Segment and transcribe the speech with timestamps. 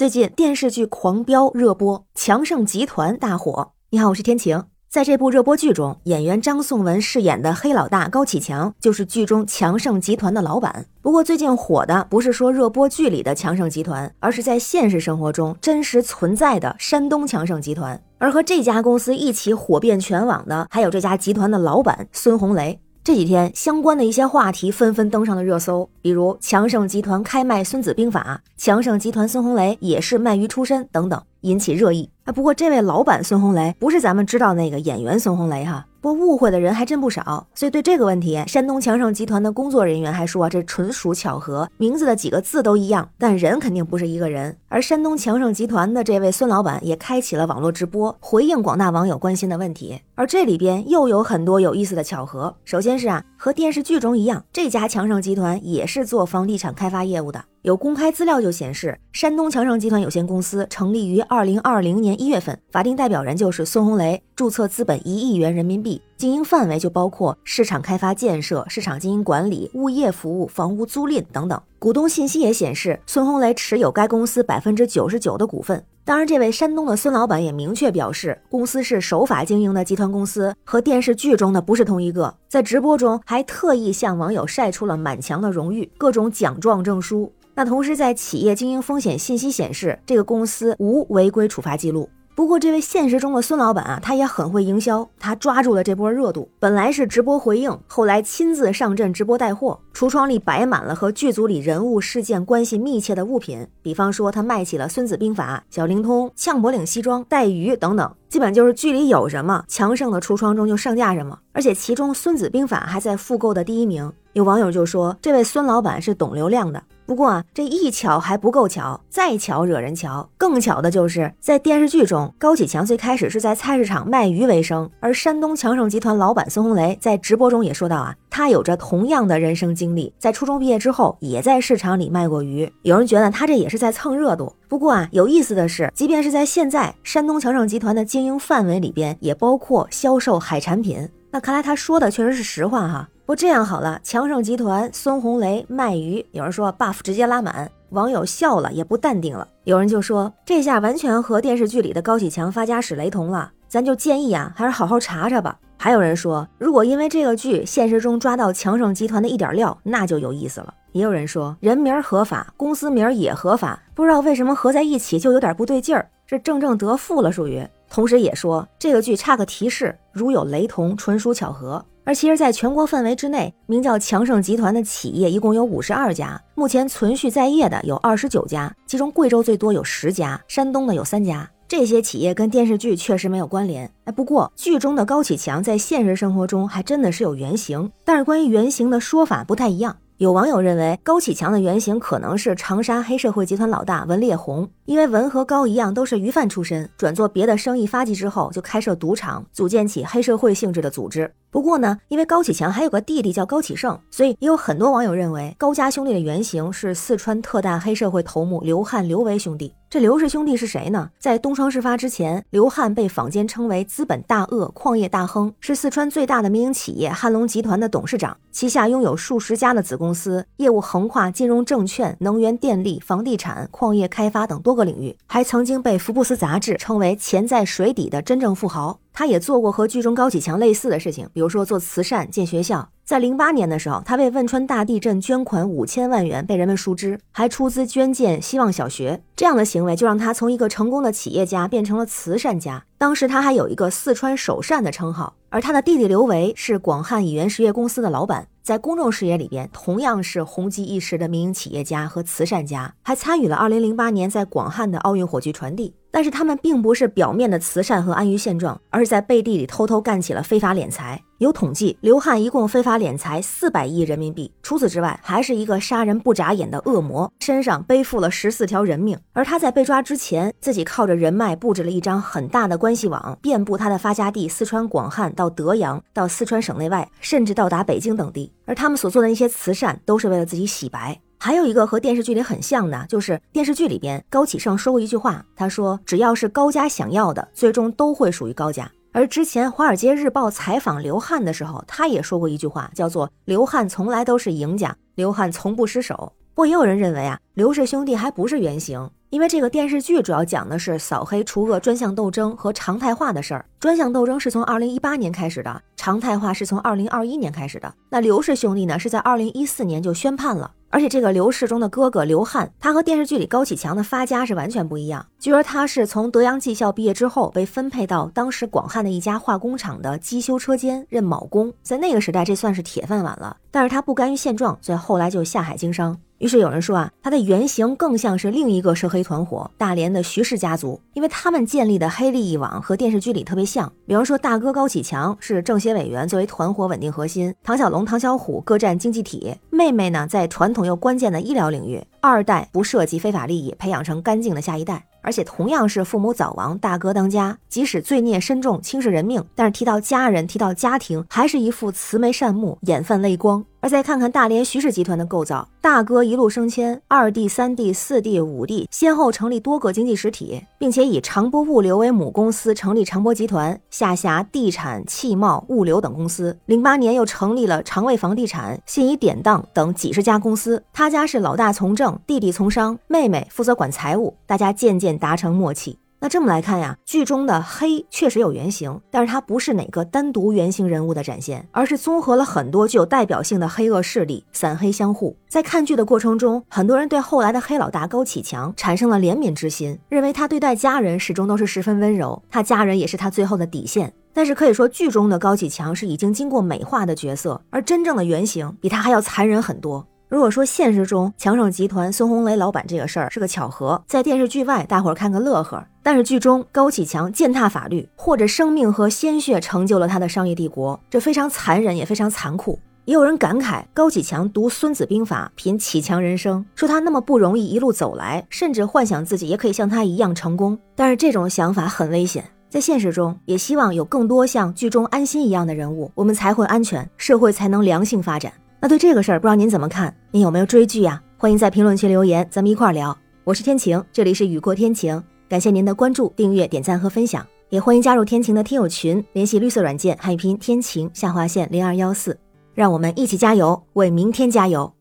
[0.00, 3.72] 最近电视剧狂飙热播，强盛集团大火。
[3.90, 4.64] 你好，我是天晴。
[4.88, 10.86] 在这部热播剧中，演员张颂文饰演的黑老大高启强就是剧中强盛集团的老板。
[11.02, 18.02] 不过最近火的不是说热播剧里的强盛集团，而是在现实生活中真实存在的山东强盛集团。
[18.16, 22.80] 而和这家公司一起火遍全网的，还有这家集团的老板孙红雷。
[23.02, 32.10] 这几天相关的一些话题纷纷登上了热搜，比如强盛集团开卖《孙子兵法》，强盛集团孙红雷也是卖鱼出身等等，引起热议。
[32.24, 35.86] 啊，不过这位老板孙红雷不是咱们知道那个演员孙红雷哈。
[36.02, 44.56] 不过误会的人还真不少，所以对这个问题，山东强盛集团的工作人员还说这纯属巧合，名字的几个字都一样，但人肯定不是一个人。
[44.68, 50.00] 而山东强盛集团的这位孙老板也开启了网络直播，回应广大网友关心的问题。
[50.20, 52.54] 而这里边又有很多有意思的巧合。
[52.66, 57.42] 首先是啊，和电视剧中一样，这家强盛集团也是做房地产开发业务的。
[57.62, 71.58] 有公开资料就显示，山东强盛集团有限公司成立于二零二零年一月份，法定代表人就是孙红雷，注册资本一亿元人民币，经营范围就包括市场开发建设、市场经营管理、物业服务、房屋租赁等等。
[71.78, 75.82] 股东信息也显示，孙红雷持有该公司百分之九十九的股份。
[76.10, 82.34] 当然，这位山东的孙老板也明确表示，公司是守法经营的集团公司，和电视剧中的不是同一个。
[82.48, 87.32] 在直播中还特意向网友晒出了满墙的荣誉，各种奖状证书。
[87.54, 92.10] 那同时，在企业经营风险信息显示，这个公司无违规处罚记录。
[92.34, 96.48] 不过，这位现实中的孙老板啊，他也很会营销，他抓住了这波热度。
[96.58, 103.66] 本来是直播回应，后来亲自上阵直播带货，橱窗里摆满了和剧组里人物事件关系密切的物品。
[103.82, 111.38] 比方说，他卖起了《孙子兵法》、小灵通、呛脖领西装、带鱼等等，基本就是剧里有什么，强盛的橱窗中就上架什么。
[111.52, 114.10] 而且其中《孙子兵法》还在复购的第一名。
[114.32, 116.82] 有网友就说，这位孙老板是懂流量的。
[117.10, 120.30] 不过啊，这一巧还不够巧，再巧惹人瞧。
[120.38, 132.72] 更巧的就是在电视剧中，高启强最开始是在菜市场卖鱼为生，而山东强盛集团老板孙红雷在直播中也说到啊，他有着同样的人生经历，在初中毕业之后也在市场里卖过鱼。
[132.82, 134.54] 有人觉得他这也是在蹭热度。
[134.68, 141.08] 不过啊，有意思的是，即便是在现在，山东强盛集团的经营范围里边也包括销售海产品。
[141.32, 143.08] 那看来他说的确实是实话哈。
[143.30, 149.46] 不这样好了，强盛集团孙红雷卖鱼，有人说 buff 直接拉满，网友笑了也不淡定了。
[149.62, 155.56] 有人就说这下完全和电视剧里的高启强发家史雷同了，咱就建议啊，还是好好查查吧。
[155.76, 160.74] 还有人说，如果因为这个剧现实中抓到强盛集团的一点料，那就有意思了。
[160.90, 167.64] 也有人说人名合法，公司名也合法，不知道为什么合在一起就有点不对劲儿，这正正得负了属于。
[167.88, 171.84] 同时也说这个剧差个提示，如有雷同，纯属巧合。
[172.10, 181.48] 而其实，在全国范围之内，名叫强盛集团的企业一共有五十二家，目前存续在业的有二十九家，其中贵州最多有十家，山东的有三家。
[181.68, 183.88] 这些企业跟电视剧确实没有关联。
[184.06, 189.96] 哎，不过剧中的高启强在现实生活中还真的是有原型，但是关于原型的说法不太一样。
[190.20, 201.32] 有网友认为，高启强的原型可能是长沙黑社会集团老大文烈红，因为文和高一样都是鱼贩出身，转做别的生意发迹之后，就开设赌场，组建起黑社会性质的组织。
[201.50, 209.72] 不过呢，因为高启强还有个弟弟叫高启盛，所以也有很多网友认为高家兄弟的原型是四川特大黑社会头目刘汉、刘维兄弟。
[209.90, 211.10] 这刘氏兄弟是谁呢？
[211.18, 229.00] 在东窗事发之前，刘汉被坊间称为资本大鳄、矿业大亨，是四川最大的民营企业汉龙集团的董事长，旗下拥有数十家的子公司，业务横跨金融、证券、能源、电力、房地产、矿业开发等多个领域，还曾经被福布斯杂志称为潜在水底的真正富豪。
[229.12, 232.88] 他也做过和剧中高启强类似的事情，比如说做慈善、建学校。
[233.10, 239.20] 在零八年的时候，他为汶川大地震捐款五千万元，被人们熟知，还出资捐建希望小学。
[239.34, 242.84] 这样的行为就让他从一个成功的企业家变成了慈善家。
[242.98, 245.34] 当时他还有一个“四川首善”的称号。
[245.48, 255.94] 而他的弟弟刘维是广汉以源实业公司的老板，在公众视野里边同样是红极一时的民营企业家和慈善家，还参与了2008年在广汉的奥运火炬传递。
[256.20, 261.18] 但是他们并不是表面的慈善和安于现状，而是在背地里偷偷干起了非法敛财。
[261.38, 264.52] 有统计，刘汉一共非法敛财四百亿人民币。
[264.62, 269.18] 除此之外，还是一个杀人不眨眼的恶魔，身上背负了十四条人命。
[269.32, 278.52] 而他在被抓之前，自己靠着人脉布置了一张很大的关系网，遍布他的发家地四川广汉到德阳，到四川省内外，甚至到达北京等地。
[278.66, 281.18] 而他们所做的那些慈善，都是为了自己洗白。
[281.42, 296.30] 还有一个和电视剧里很像的，就是电视剧里边高启盛说过一句话，他说：“只要是高家想要的，最终都会属于高家。”而之前《华尔街日报》采访刘汉的时候，他也说过一句话，叫做“刘汉从来都是赢家，刘汉从不失手”。
[296.52, 299.10] 不过也有人认为啊，刘氏兄弟还不是原型。
[299.30, 303.64] 因为这个电视剧主要讲的是扫黑除恶专项斗争和常态化的事儿。
[303.78, 307.94] 专项斗争是从二零一八年开始的，常态化是从二零二一年开始的。
[308.10, 310.72] 那刘氏兄弟呢，是在二零一四年就宣判了。
[310.90, 315.24] 而且这个刘世忠的哥哥刘汉，他和电视剧里高启强的发家是完全不一样。
[315.38, 323.56] 据说他是从德阳技校毕业之后，被分配到当时广汉的一家化工厂的机修车间任铆工，在那个时代这算是铁饭碗了。
[323.70, 326.18] 但是他不甘于现状，所以后来就下海经商。
[326.40, 333.92] 于是有人说啊，他的原型更像是另一个涉黑团伙大连的徐氏家族，因为他们建立的黑利益网和电视剧里特别像。
[334.06, 345.04] 比方说，大哥高启强是政协委员，作为团伙稳定核心；唐小龙、唐小虎各占经济体；妹妹呢，在传统又关键的医疗领域，二代不涉及非法利益，培养成干净的下一代。
[345.22, 353.62] 而且同样是父母早亡，大哥当家，即使罪孽深重，轻视人命，但是提到家人，提到家庭，还是一副慈眉善目，眼泛泪光。
[353.80, 366.58] 而再看看大连徐氏集团的构造，大哥一路升迁，二弟、三弟、四弟、五弟先后成立多个经济实体，并且以长波物流为母公司，成立长波集团，下辖地产、汽贸、物流等公司。
[366.66, 370.82] 零八年又成立了长卫房地产、信宜典当等几十家公司。
[370.92, 375.98] 他家是老大从政，弟弟从商，妹妹负责管财务，大家渐渐达成默契。
[376.22, 385.34] 那这么来看呀，剧中的黑确实有原型，但是它不是哪个单独原型人物的展现，而是综合了很多具有代表性的黑恶势力，散黑相互。
[385.48, 394.12] 在看剧的过程中，很多人对后来的黑老大高启强产生了怜悯之心，认为他对待家人始终都是十分温柔，他家人也是他最后的底线。
[394.34, 400.06] 但是可以说，剧中的高启强是已经经过美化的角色，而真正的原型比他还要残忍很多。
[400.28, 412.78] 如果说现实中强盛集团孙红雷老板这个事儿是个巧合，在电视剧外大伙儿看个乐呵，但是剧中高启强践踏法律，或者生命和鲜血成就了他的商业帝国，这非常残忍也非常残酷。
[413.06, 420.78] 也有人感慨高启强读《孙子兵法》，品启强人生，说他那么不容易一路走来，甚至幻想自己也可以像他一样成功。
[420.94, 428.52] 但是这种想法很危险，在现实中也希望有更多像剧中安心一样的人物，我们才会安全，社会才能良性发展。
[428.80, 430.14] 那对这个事儿，不知道您怎么看？
[430.30, 431.20] 您有没有追剧呀？
[431.36, 433.16] 欢迎在评论区留言，咱们一块儿聊。
[433.44, 435.20] 我是天晴，这里是雨过天晴，
[435.50, 442.38] 感谢您的关注、订阅、点赞和分享，也欢迎加入天晴的听友群，联系绿色软件汉语拼天晴下划线零二幺四，
[442.72, 444.92] 让我们一起加油，为明天加油。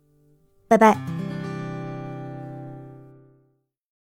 [0.68, 1.19] 拜拜。